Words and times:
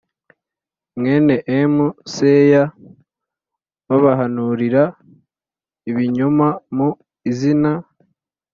mwene 0.97 1.35
M 1.71 1.75
seya 2.13 2.63
babahanurira 3.87 4.83
ibinyoma 5.89 6.47
mu 6.75 6.89
izina 7.29 7.71